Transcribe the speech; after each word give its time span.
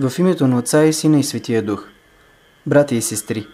В 0.00 0.18
името 0.18 0.46
на 0.46 0.58
Отца 0.58 0.84
и 0.84 0.92
Сина 0.92 1.18
и 1.18 1.24
Светия 1.24 1.62
Дух. 1.62 1.88
Брати 2.66 2.96
и 2.96 3.02
сестри, 3.02 3.46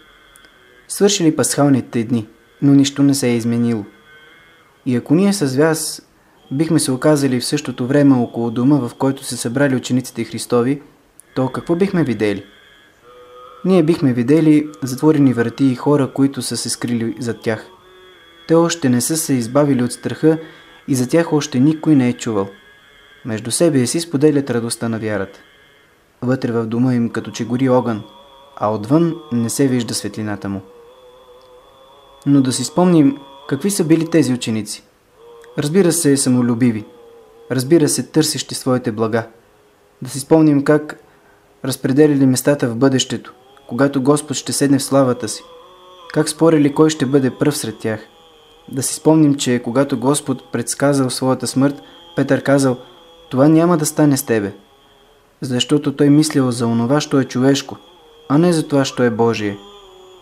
свършили 0.89 1.37
пасхалните 1.37 2.05
дни, 2.05 2.27
но 2.63 2.75
нищо 2.75 3.03
не 3.03 3.15
се 3.15 3.29
е 3.29 3.37
изменило. 3.37 3.85
И 4.87 4.97
ако 4.97 5.15
ние 5.15 5.33
с 5.33 5.57
вас 5.57 6.03
бихме 6.51 6.79
се 6.79 6.93
оказали 6.93 7.41
в 7.41 7.45
същото 7.45 7.87
време 7.87 8.15
около 8.15 8.51
дома, 8.51 8.77
в 8.77 8.95
който 8.95 9.25
се 9.25 9.37
събрали 9.37 9.77
учениците 9.77 10.25
Христови, 10.25 10.83
то 11.35 11.49
какво 11.49 11.77
бихме 11.77 12.05
видели? 12.05 12.45
Ние 13.65 13.83
бихме 13.83 14.13
видели 14.13 14.69
затворени 14.83 15.33
врати 15.33 15.65
и 15.65 15.75
хора, 15.75 16.11
които 16.15 16.43
са 16.43 16.57
се 16.57 16.71
скрили 16.71 17.17
зад 17.19 17.41
тях. 17.41 17.67
Те 18.49 18.55
още 18.55 18.89
не 18.89 19.01
са 19.01 19.17
се 19.17 19.35
избавили 19.35 19.83
от 19.83 19.93
страха 19.93 20.39
и 20.89 20.95
за 20.95 21.09
тях 21.09 21.33
още 21.33 21.61
никой 21.61 21.95
не 21.95 22.09
е 22.09 22.13
чувал. 22.13 22.49
Между 23.25 23.51
себе 23.51 23.87
си 23.87 24.01
споделят 24.01 24.51
радостта 24.51 24.89
на 24.89 24.99
вярата. 24.99 25.41
Вътре 26.25 26.53
в 26.53 26.67
дома 26.67 26.95
им 26.95 27.11
като 27.11 27.31
че 27.31 27.45
гори 27.45 27.69
огън, 27.69 28.03
а 28.57 28.73
отвън 28.73 29.15
не 29.33 29.51
се 29.51 29.69
вижда 29.69 29.95
светлината 29.95 30.49
му. 30.49 30.61
Но 32.27 32.41
да 32.41 32.53
си 32.53 32.65
спомним 32.65 33.19
какви 33.49 33.71
са 33.71 33.85
били 33.85 34.11
тези 34.11 34.33
ученици. 34.33 34.83
Разбира 35.59 35.93
се, 35.93 36.17
самолюбиви. 36.17 36.85
Разбира 37.51 37.89
се, 37.89 38.03
търсещи 38.03 38.55
своите 38.55 38.93
блага. 38.93 39.27
Да 40.03 40.11
си 40.11 40.21
спомним 40.21 40.65
как 40.65 41.01
разпределили 41.65 42.27
местата 42.27 42.69
в 42.69 42.77
бъдещето, 42.77 43.35
когато 43.69 44.03
Господ 44.03 44.37
ще 44.37 44.53
седне 44.53 44.79
в 44.79 44.85
славата 44.85 45.29
си. 45.29 45.43
Как 46.13 46.29
спорили 46.29 46.75
кой 46.75 46.91
ще 46.91 47.07
бъде 47.07 47.31
пръв 47.31 47.57
сред 47.57 47.79
тях. 47.79 48.01
Да 48.73 48.83
си 48.83 48.95
спомним, 48.95 49.35
че 49.35 49.63
когато 49.65 49.99
Господ 49.99 50.53
предсказал 50.53 51.11
своята 51.11 51.47
смърт, 51.47 51.83
Петър 52.17 52.43
казал, 52.43 52.77
това 53.31 53.49
няма 53.49 53.77
да 53.77 53.87
стане 53.87 54.17
с 54.17 54.23
тебе– 54.23 54.53
защото 55.45 55.97
той 55.97 56.11
мислил 56.11 56.51
за 56.51 56.67
онова, 56.67 57.01
що 57.01 57.21
е 57.21 57.25
човешко, 57.25 57.77
а 58.29 58.39
не 58.39 58.53
за 58.53 58.69
това, 58.69 58.85
що 58.85 59.03
е 59.03 59.11
Божие. 59.11 59.59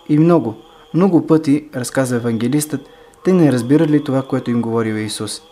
И 0.09 0.19
много, 0.19 0.55
много 0.95 1.27
пъти, 1.27 1.69
разказва 1.77 2.17
евангелистът, 2.17 2.81
те 3.25 3.33
не 3.33 3.53
разбирали 3.53 4.05
това, 4.05 4.23
което 4.23 4.51
им 4.51 4.63
говорил 4.63 4.95
Исус. 4.95 5.43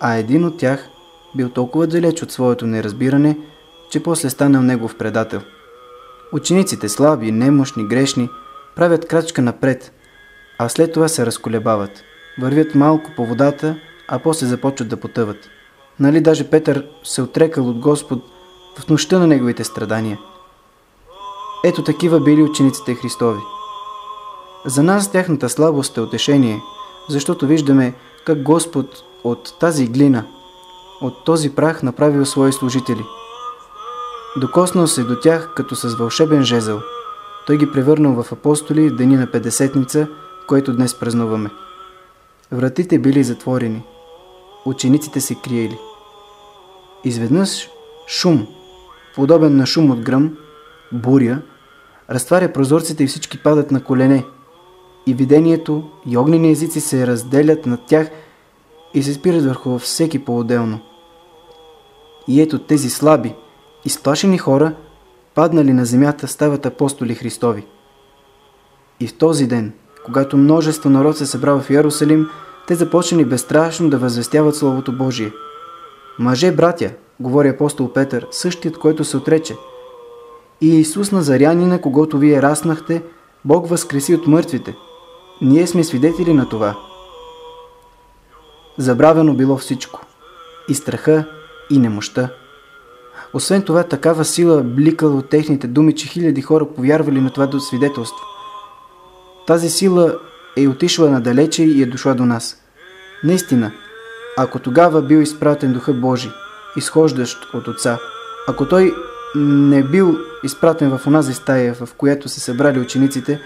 А 0.00 0.14
един 0.14 0.44
от 0.44 0.58
тях 0.58 0.88
бил 1.34 1.48
толкова 1.48 1.86
далеч 1.86 2.22
от 2.22 2.32
своето 2.32 2.66
неразбиране, 2.66 3.38
че 3.90 4.02
после 4.02 4.30
станал 4.30 4.62
негов 4.62 4.96
предател. 4.96 5.40
Учениците 6.32 6.88
слаби, 6.88 7.32
немощни, 7.32 7.88
грешни, 7.88 8.28
правят 8.76 9.08
крачка 9.08 9.42
напред, 9.42 9.92
а 10.58 10.68
след 10.68 10.92
това 10.92 11.08
се 11.08 11.26
разколебават. 11.26 12.02
Вървят 12.40 12.74
малко 12.74 13.10
по 13.16 13.26
водата, 13.26 13.76
а 14.08 14.18
после 14.18 14.46
започват 14.46 14.88
да 14.88 14.96
потъват. 14.96 15.36
Нали 16.00 16.20
даже 16.20 16.50
Петър 16.50 16.86
се 17.04 17.22
отрекал 17.22 17.68
от 17.68 17.78
Господ 17.78 18.22
в 18.78 18.88
нощта 18.88 19.18
на 19.18 19.26
неговите 19.26 19.64
страдания. 19.64 20.18
Ето 21.64 21.84
такива 21.84 22.20
били 22.20 22.42
учениците 22.42 22.94
Христови. 22.94 23.40
За 24.64 24.82
нас 24.82 25.12
тяхната 25.12 25.48
слабост 25.48 25.96
е 25.96 26.00
утешение, 26.00 26.62
защото 27.08 27.46
виждаме 27.46 27.94
как 28.26 28.42
Господ 28.42 28.86
от 29.24 29.58
тази 29.60 29.86
глина, 29.86 30.26
от 31.00 31.24
този 31.24 31.54
прах 31.54 31.82
направил 31.82 32.26
свои 32.26 32.52
служители. 32.52 33.04
Докоснал 34.36 34.86
се 34.86 35.04
до 35.04 35.20
тях 35.20 35.54
като 35.56 35.76
с 35.76 35.94
вълшебен 35.94 36.44
жезъл. 36.44 36.80
Той 37.46 37.58
ги 37.58 37.72
превърнал 37.72 38.22
в 38.22 38.32
апостоли 38.32 38.88
в 38.88 38.96
дени 38.96 39.16
на 39.16 39.30
Педесетница, 39.30 40.08
който 40.48 40.72
днес 40.72 40.94
празнуваме. 40.94 41.50
Вратите 42.52 42.98
били 42.98 43.24
затворени. 43.24 43.82
Учениците 44.64 45.20
се 45.20 45.34
криели. 45.34 45.78
Изведнъж 47.04 47.68
шум– 48.06 48.46
подобен 49.14 49.56
на 49.56 49.66
шум 49.66 49.90
от 49.90 50.00
гръм, 50.00 50.36
буря, 50.92 51.42
разтваря 52.10 52.52
прозорците 52.52 53.04
и 53.04 53.06
всички 53.06 53.42
падат 53.42 53.70
на 53.70 53.84
колене. 53.84 54.24
И 55.06 55.14
видението, 55.14 55.90
и 56.06 56.16
огнени 56.16 56.50
езици 56.50 56.80
се 56.80 57.06
разделят 57.06 57.66
над 57.66 57.80
тях 57.86 58.10
и 58.94 59.02
се 59.02 59.14
спират 59.14 59.44
върху 59.44 59.78
всеки 59.78 60.24
по-отделно. 60.24 60.80
И 62.28 62.40
ето 62.40 62.58
тези 62.58 62.90
слаби, 62.90 63.34
изплашени 63.84 64.38
хора, 64.38 64.74
паднали 65.34 65.72
на 65.72 65.84
земята, 65.84 66.28
стават 66.28 66.66
апостоли 66.66 67.14
Христови. 67.14 67.66
И 69.00 69.06
в 69.06 69.18
този 69.18 69.46
ден, 69.46 69.72
когато 70.04 70.36
множество 70.36 70.90
народ 70.90 71.16
се 71.16 71.26
събрава 71.26 71.60
в 71.60 71.70
Иерусалим, 71.70 72.28
те 72.66 72.74
започнали 72.74 73.24
безстрашно 73.24 73.90
да 73.90 73.98
възвестяват 73.98 74.56
Словото 74.56 74.92
Божие. 74.92 75.32
Мъже, 76.18 76.52
братя, 76.52 76.90
говори 77.20 77.48
апостол 77.48 77.92
Петър, 77.92 78.26
същият, 78.30 78.78
който 78.78 79.04
се 79.04 79.16
отрече. 79.16 79.56
И 80.60 80.76
Исус 80.76 81.12
Назарянина, 81.12 81.80
когато 81.80 82.18
вие 82.18 82.42
раснахте, 82.42 83.02
Бог 83.44 83.68
възкреси 83.68 84.14
от 84.14 84.26
мъртвите. 84.26 84.76
Ние 85.42 85.66
сме 85.66 85.84
свидетели 85.84 86.32
на 86.32 86.48
това. 86.48 86.76
Забравено 88.78 89.34
било 89.34 89.56
всичко. 89.56 90.00
И 90.68 90.74
страха, 90.74 91.24
и 91.70 91.78
немощта. 91.78 92.28
Освен 93.34 93.62
това, 93.62 93.82
такава 93.82 94.24
сила 94.24 94.62
бликала 94.62 95.16
от 95.16 95.28
техните 95.28 95.66
думи, 95.66 95.94
че 95.94 96.08
хиляди 96.08 96.42
хора 96.42 96.66
повярвали 96.76 97.20
на 97.20 97.30
това 97.30 97.46
до 97.46 97.60
свидетелство. 97.60 98.24
Тази 99.46 99.70
сила 99.70 100.18
е 100.56 100.68
отишла 100.68 101.10
надалече 101.10 101.64
и 101.64 101.82
е 101.82 101.86
дошла 101.86 102.14
до 102.14 102.26
нас. 102.26 102.62
Наистина, 103.24 103.72
ако 104.36 104.58
тогава 104.58 105.02
бил 105.02 105.18
изпратен 105.18 105.72
Духа 105.72 105.92
Божий, 105.92 106.30
изхождащ 106.76 107.54
от 107.54 107.68
Отца. 107.68 107.98
Ако 108.48 108.68
той 108.68 108.94
не 109.34 109.82
бил 109.82 110.18
изпратен 110.44 110.98
в 110.98 111.06
онази 111.06 111.34
стая, 111.34 111.74
в 111.74 111.88
която 111.96 112.28
се 112.28 112.40
събрали 112.40 112.80
учениците, 112.80 113.40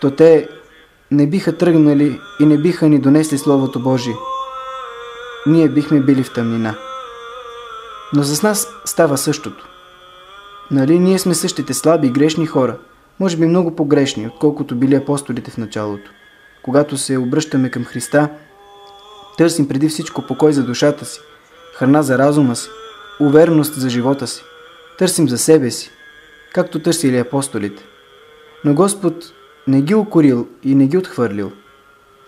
то 0.00 0.10
те 0.10 0.48
не 1.10 1.26
биха 1.26 1.56
тръгнали 1.56 2.20
и 2.40 2.46
не 2.46 2.58
биха 2.58 2.88
ни 2.88 2.98
донесли 2.98 3.38
Словото 3.38 3.80
Божие. 3.80 4.14
Ние 5.46 5.68
бихме 5.68 6.00
били 6.00 6.22
в 6.22 6.32
тъмнина. 6.32 6.74
Но 8.12 8.22
с 8.22 8.42
нас 8.42 8.68
става 8.84 9.18
същото. 9.18 9.68
Нали 10.70 10.98
ние 10.98 11.18
сме 11.18 11.34
същите 11.34 11.74
слаби 11.74 12.06
и 12.06 12.10
грешни 12.10 12.46
хора, 12.46 12.76
може 13.20 13.36
би 13.36 13.46
много 13.46 13.76
погрешни, 13.76 14.26
отколкото 14.26 14.76
били 14.76 14.94
апостолите 14.94 15.50
в 15.50 15.58
началото. 15.58 16.10
Когато 16.62 16.96
се 16.96 17.18
обръщаме 17.18 17.70
към 17.70 17.84
Христа, 17.84 18.28
търсим 19.38 19.68
преди 19.68 19.88
всичко 19.88 20.22
покой 20.22 20.52
за 20.52 20.62
душата 20.62 21.04
си, 21.04 21.20
храна 21.80 22.02
за 22.02 22.18
разума 22.18 22.56
си, 22.56 22.68
увереност 23.20 23.74
за 23.74 23.88
живота 23.88 24.26
си. 24.26 24.42
Търсим 24.98 25.28
за 25.28 25.38
себе 25.38 25.70
си, 25.70 25.90
както 26.52 26.82
търсили 26.82 27.18
апостолите. 27.18 27.82
Но 28.64 28.74
Господ 28.74 29.14
не 29.68 29.82
ги 29.82 29.94
укорил 29.94 30.48
и 30.64 30.74
не 30.74 30.86
ги 30.86 30.98
отхвърлил. 30.98 31.52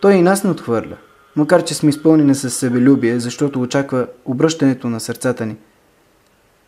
Той 0.01 0.15
и 0.15 0.23
нас 0.23 0.45
не 0.45 0.51
отхвърля, 0.51 0.97
макар 1.37 1.65
че 1.65 1.75
сме 1.75 1.91
изпълнени 1.91 2.35
с 2.35 2.51
себелюбие, 2.51 3.21
защото 3.21 3.61
очаква 3.61 4.07
обръщането 4.25 4.89
на 4.89 5.01
сърцата 5.01 5.47
ни. 5.47 5.57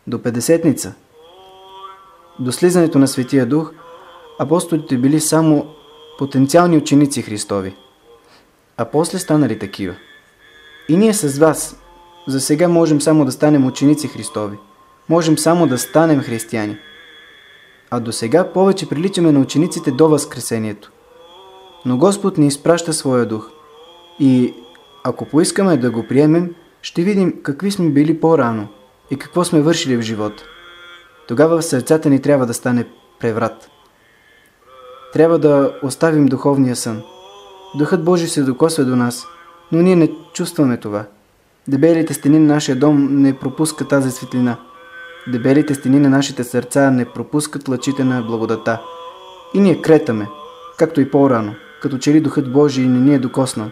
До 0.07 0.23
Педесетница, 0.23 0.93
до 2.39 2.51
слизането 2.51 2.99
на 2.99 3.07
Светия 3.07 3.45
Дух, 3.45 3.73
апостолите 4.39 4.97
били 4.97 5.19
само 5.19 5.75
потенциални 6.17 6.77
ученици 6.77 7.21
Христови, 7.21 7.75
а 8.77 8.85
после 8.85 9.19
станали 9.19 9.59
такива. 9.59 9.95
И 10.89 10.97
ние 10.97 11.13
с 11.13 11.39
вас, 11.39 11.81
за 12.27 12.41
сега 12.41 12.67
можем 12.67 13.01
само 13.01 13.25
да 13.25 13.31
станем 13.31 13.65
ученици 13.65 14.07
Христови. 14.07 14.57
Можем 15.09 15.37
само 15.37 15.67
да 15.67 15.77
станем 15.77 16.19
християни. 16.19 16.77
А 17.91 17.99
до 17.99 18.11
сега 18.11 18.51
повече 18.51 18.89
приличаме 18.89 19.31
на 19.31 19.39
учениците 19.39 19.91
до 19.91 20.09
Възкресението. 20.09 20.91
Но 21.85 21.97
Господ 21.97 22.37
ни 22.37 22.47
изпраща 22.47 22.93
своя 22.93 23.25
дух. 23.25 23.49
И 24.19 24.53
ако 25.03 25.25
поискаме 25.25 25.77
да 25.77 25.91
го 25.91 26.07
приемем, 26.07 26.55
ще 26.81 27.01
видим 27.01 27.41
какви 27.43 27.71
сме 27.71 27.89
били 27.89 28.19
по-рано 28.19 28.67
и 29.11 29.17
какво 29.17 29.43
сме 29.43 29.61
вършили 29.61 29.97
в 29.97 30.01
живота. 30.01 30.43
Тогава 31.27 31.57
в 31.57 31.65
сърцата 31.65 32.09
ни 32.09 32.21
трябва 32.21 32.45
да 32.45 32.53
стане 32.53 32.85
преврат. 33.19 33.69
Трябва 35.13 35.39
да 35.39 35.79
оставим 35.83 36.25
духовния 36.25 36.75
сън. 36.75 37.03
Духът 37.75 38.03
Божий 38.03 38.27
се 38.27 38.43
докосва 38.43 38.85
до 38.85 38.95
нас, 38.95 39.27
но 39.71 39.81
ние 39.81 39.95
не 39.95 40.11
чувстваме 40.33 40.77
това– 40.77 41.05
Дебелите 41.67 42.13
стени 42.13 42.39
на 42.39 42.53
нашия 42.53 42.75
дом 42.75 43.21
не 43.21 43.39
пропускат 43.39 43.89
тази 43.89 44.11
светлина. 44.11 44.57
Дебелите 45.27 45.75
стени 45.75 45.99
на 45.99 46.09
нашите 46.09 46.43
сърца 46.43 46.91
не 46.91 47.05
пропускат 47.05 47.67
лъчите 47.67 48.03
на 48.03 48.21
благодата. 48.21 48.81
И 49.53 49.59
ние 49.59 49.81
кретаме, 49.81 50.27
както 50.77 51.01
и 51.01 51.11
по-рано, 51.11 51.55
като 51.81 51.97
че 51.97 52.13
ли 52.13 52.21
Духът 52.21 52.51
Божий 52.51 52.85
не 52.85 52.99
ни 52.99 53.15
е 53.15 53.19
докоснал. 53.19 53.69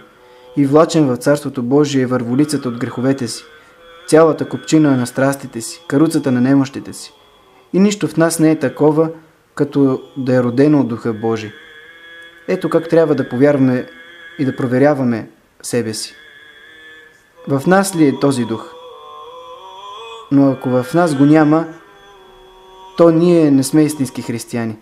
И 0.58 0.66
влачен 0.66 1.08
в 1.08 1.18
Царството 1.18 1.64
Божие 1.64 2.02
е 2.02 2.06
върволицата 2.06 2.70
от 2.70 2.78
греховете 2.78 3.28
си, 3.28 3.44
цялата 4.08 4.50
копчина 4.50 4.98
на 4.98 5.08
страстите 5.08 5.62
си, 5.62 5.84
каруцата 5.88 6.32
на 6.32 6.42
немощите 6.42 6.94
си. 6.94 7.14
И 7.74 7.80
нищо 7.80 8.08
в 8.08 8.18
нас 8.18 8.40
не 8.40 8.52
е 8.52 8.60
такова, 8.60 9.10
като 9.56 10.02
да 10.18 10.36
е 10.36 10.44
родено 10.44 10.80
от 10.80 10.88
Духа 10.88 11.14
Божий. 11.14 11.52
Ето 12.48 12.70
как 12.70 12.90
трябва 12.90 13.16
да 13.16 13.30
повярваме 13.30 13.86
и 14.40 14.46
да 14.46 14.56
проверяваме 14.56 15.30
себе 15.62 15.94
си. 15.94 16.16
В 17.48 17.68
нас 17.68 17.96
ли 17.96 18.08
е 18.08 18.20
този 18.20 18.46
дух? 18.46 18.74
Но 20.32 20.52
ако 20.52 20.70
в 20.70 20.94
нас 20.94 21.16
го 21.16 21.26
няма, 21.26 21.66
то 22.98 23.10
ние 23.10 23.52
не 23.52 23.64
сме 23.64 23.84
истински 23.84 24.22
християни. 24.22 24.78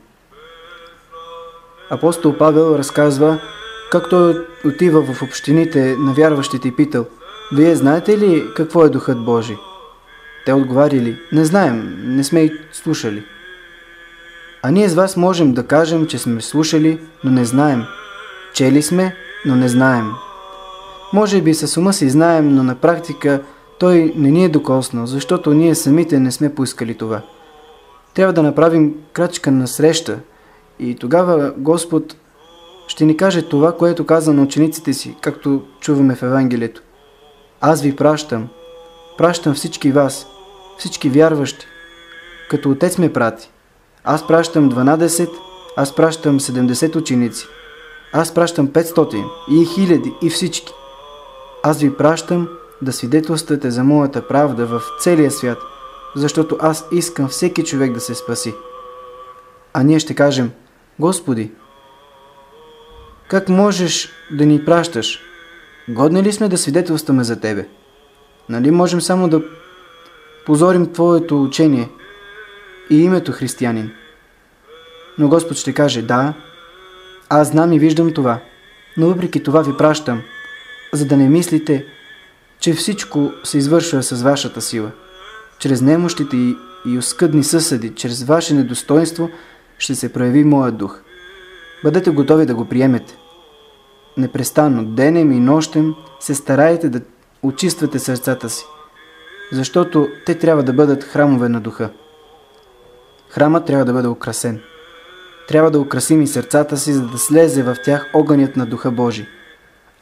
Апостол 1.90 2.38
Павел 2.38 2.76
разказва 2.78 3.40
как 3.92 4.10
той 4.10 4.48
отива 4.66 5.02
в 5.02 5.22
общините 5.22 5.96
на 6.00 6.14
вярващите 6.14 6.68
и 6.68 6.76
питал 6.76 7.06
Вие 7.54 7.76
знаете 7.76 8.18
ли 8.18 8.44
какво 8.56 8.86
е 8.86 8.90
Духът 8.90 9.26
Божий? 9.26 9.58
Те 10.46 10.54
отговаряли 10.54 11.18
Не 11.32 11.46
знаем, 11.46 11.98
не 12.04 12.24
сме 12.24 12.40
и 12.40 12.52
слушали. 12.72 13.24
А 14.64 14.72
ние 14.72 14.90
с 14.90 14.96
вас 14.96 15.18
можем 15.18 15.54
да 15.54 15.68
кажем, 15.68 16.06
че 16.08 16.18
сме 16.18 16.42
слушали, 16.42 17.00
но 17.24 17.32
не 17.32 17.46
знаем. 17.46 17.84
Чели 18.54 18.82
сме, 18.82 19.16
но 19.46 19.56
не 19.56 19.68
знаем. 19.68 20.12
Може 21.14 21.42
би 21.42 21.54
с 21.54 21.78
ума 21.78 21.94
си 21.94 22.10
знаем, 22.10 22.56
но 22.56 22.64
на 22.64 22.76
практика 22.76 23.44
той 23.80 24.14
не 24.16 24.32
ни 24.32 24.46
е 24.46 24.50
докоснал, 24.50 25.06
защото 25.06 25.54
ние 25.54 25.76
самите 25.76 26.20
не 26.20 26.32
сме 26.32 26.56
поискали 26.56 26.98
това. 26.98 27.22
Трябва 28.14 28.34
да 28.34 28.44
направим 28.44 28.96
крачка 29.14 29.52
на 29.52 29.68
среща 29.68 30.20
и 30.80 30.96
тогава 30.96 31.54
Господ 31.58 32.16
ще 32.88 33.06
ни 33.06 33.18
каже 33.18 33.42
това, 33.42 33.78
което 33.78 34.06
каза 34.06 34.34
на 34.34 34.42
учениците 34.42 34.94
си, 34.94 35.16
както 35.22 35.62
чуваме 35.80 36.16
в 36.16 36.24
Евангелието. 36.24 36.82
Аз 37.62 37.82
ви 37.82 37.96
пращам, 37.96 38.48
пращам 39.18 39.54
всички 39.54 39.92
вас, 39.92 40.28
всички 40.78 41.10
вярващи, 41.10 41.66
като 42.50 42.70
Отец 42.70 42.98
ме 42.98 43.14
прати. 43.14 43.52
Аз 44.04 44.28
пращам 44.28 44.72
12, 44.72 45.30
аз 45.78 45.96
пращам 45.96 46.40
70 46.40 46.96
ученици, 46.96 47.46
аз 48.14 48.34
пращам 48.34 48.68
500 48.68 49.26
и 49.52 49.66
хиляди 49.66 50.14
и 50.22 50.30
всички. 50.30 50.74
Аз 51.64 51.80
ви 51.82 51.98
пращам 51.98 52.50
да 52.82 52.94
свидетелствате 52.94 53.72
за 53.72 53.84
моята 53.84 54.28
правда 54.28 54.66
в 54.66 54.82
целия 55.00 55.32
свят, 55.32 55.58
защото 56.16 56.58
аз 56.62 56.88
искам 56.92 57.28
всеки 57.28 57.64
човек 57.64 57.94
да 57.94 58.00
се 58.00 58.16
спаси. 58.16 58.54
А 59.74 59.84
ние 59.84 60.00
ще 60.00 60.16
кажем, 60.16 60.52
Господи, 61.00 61.52
как 63.30 63.50
можеш 63.50 64.10
да 64.32 64.46
ни 64.46 64.66
пращаш? 64.66 65.20
Годни 65.90 66.24
ли 66.24 66.32
сме 66.32 66.50
да 66.50 66.58
свидетелстваме 66.58 67.24
за 67.24 67.40
Тебе? 67.40 67.68
Нали 68.50 68.72
можем 68.72 69.02
само 69.02 69.30
да 69.30 69.42
позорим 70.46 70.94
Твоето 70.94 71.44
учение 71.44 71.90
и 72.90 73.04
името 73.04 73.32
християнин? 73.32 73.92
Но 75.18 75.30
Господ 75.30 75.58
ще 75.58 75.74
каже, 75.74 76.02
да, 76.02 76.34
аз 77.30 77.48
знам 77.48 77.74
и 77.74 77.80
виждам 77.80 78.14
това, 78.14 78.40
но 78.98 79.08
въпреки 79.08 79.44
това 79.44 79.62
ви 79.62 79.78
пращам, 79.78 80.22
за 80.94 81.06
да 81.06 81.18
не 81.18 81.30
мислите, 81.30 81.86
че 82.60 82.74
всичко 82.74 83.32
се 83.44 83.58
извършва 83.58 84.04
с 84.04 84.22
вашата 84.22 84.62
сила. 84.62 84.92
Чрез 85.60 85.82
немощите 85.82 86.38
и, 86.38 86.56
и 86.86 86.98
оскъдни 86.98 87.44
съседи, 87.44 87.94
чрез 87.96 88.24
ваше 88.24 88.54
недостоинство, 88.54 89.30
ще 89.78 89.96
се 89.96 90.14
прояви 90.14 90.44
моят 90.44 90.78
дух. 90.78 91.02
Бъдете 91.84 92.10
готови 92.10 92.46
да 92.46 92.56
го 92.56 92.66
приемете. 92.66 93.18
Непрестанно, 94.18 94.86
денем 94.86 95.32
и 95.32 95.40
нощем, 95.40 95.96
се 96.20 96.36
старайте 96.36 96.90
да 96.90 97.02
очиствате 97.44 98.00
сърцата 98.00 98.50
си, 98.50 98.66
защото 99.52 100.08
те 100.26 100.36
трябва 100.36 100.64
да 100.64 100.74
бъдат 100.74 101.04
храмове 101.04 101.50
на 101.50 101.62
духа. 101.62 101.90
Храмът 103.30 103.66
трябва 103.66 103.86
да 103.86 103.94
бъде 103.94 104.08
украсен. 104.08 104.62
Трябва 105.48 105.72
да 105.72 105.80
украсим 105.80 106.22
и 106.22 106.28
сърцата 106.28 106.78
си, 106.78 106.94
за 106.94 107.08
да 107.08 107.18
слезе 107.18 107.64
в 107.64 107.76
тях 107.86 108.10
огънят 108.14 108.56
на 108.56 108.66
Духа 108.66 108.92
Божий. 108.92 109.26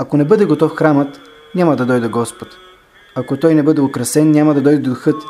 Ако 0.02 0.18
не 0.18 0.26
бъде 0.26 0.46
готов 0.46 0.76
храмът, 0.76 1.22
няма 1.56 1.76
да 1.76 1.86
дойде 1.86 2.08
Господ. 2.08 2.48
Ако 3.16 3.38
той 3.38 3.56
не 3.56 3.64
бъде 3.64 3.82
украсен, 3.82 4.32
няма 4.32 4.54
да 4.54 4.62
дойде 4.62 4.80
Духът, 4.80 5.24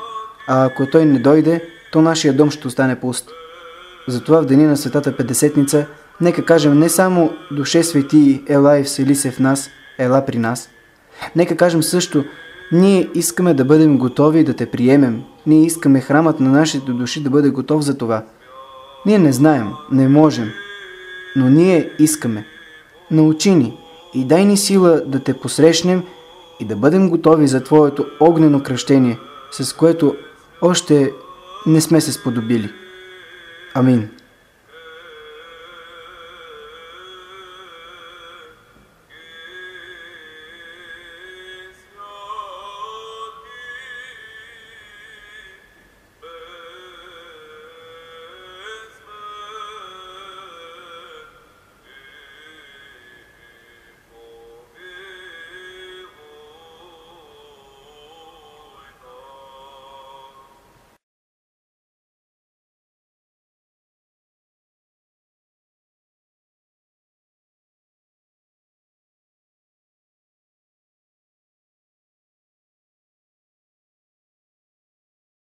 а 0.47 0.65
ако 0.65 0.85
той 0.85 1.05
не 1.05 1.19
дойде, 1.19 1.63
то 1.91 2.01
нашия 2.01 2.33
дом 2.33 2.51
ще 2.51 2.67
остане 2.67 2.99
пуст. 2.99 3.29
Затова 4.07 4.41
в 4.41 4.45
деня 4.45 4.67
на 4.67 4.77
Светата 4.77 5.17
Петдесетница, 5.17 5.85
нека 6.21 6.45
кажем 6.45 6.79
не 6.79 6.89
само 6.89 7.33
Душе 7.51 7.83
Свети, 7.83 8.43
ела 8.47 8.79
и 8.79 8.83
всели 8.83 9.15
се 9.15 9.31
в 9.31 9.39
нас, 9.39 9.69
ела 9.97 10.25
при 10.25 10.37
нас. 10.37 10.69
Нека 11.35 11.57
кажем 11.57 11.83
също, 11.83 12.25
ние 12.71 13.09
искаме 13.15 13.53
да 13.53 13.65
бъдем 13.65 13.97
готови 13.97 14.43
да 14.43 14.53
те 14.53 14.65
приемем. 14.65 15.21
Ние 15.47 15.65
искаме 15.65 16.01
храмът 16.01 16.39
на 16.39 16.49
нашите 16.49 16.91
души 16.91 17.23
да 17.23 17.29
бъде 17.29 17.49
готов 17.49 17.81
за 17.81 17.97
това. 17.97 18.25
Ние 19.05 19.19
не 19.19 19.31
знаем, 19.31 19.67
не 19.91 20.07
можем, 20.07 20.49
но 21.35 21.49
ние 21.49 21.89
искаме. 21.99 22.45
Научи 23.11 23.51
ни, 23.55 23.77
и 24.13 24.25
дай 24.25 24.45
ни 24.45 24.57
сила 24.57 25.01
да 25.05 25.19
те 25.19 25.33
посрещнем 25.33 26.03
и 26.59 26.65
да 26.65 26.75
бъдем 26.75 27.09
готови 27.09 27.47
за 27.47 27.63
Твоето 27.63 28.05
огнено 28.19 28.63
кръщение, 28.63 29.19
с 29.51 29.73
което 29.73 30.15
още 30.61 31.11
не 31.65 31.81
сме 31.81 32.01
се 32.01 32.11
сподобили. 32.11 32.69
Амин. 33.73 34.09